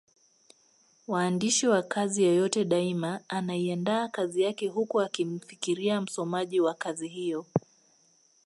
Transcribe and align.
Waandishi 1.07 1.67
wa 1.67 1.81
kazi 1.83 2.23
yeyote 2.23 2.65
daima 2.65 3.21
anaiandaa 3.29 4.07
kazi 4.07 4.41
yake 4.41 4.67
huku 4.67 5.01
akimfikiria 5.01 6.01
msomaji 6.01 6.59
wa 6.59 6.73
kazi 6.73 7.07
hiyo. 7.07 7.45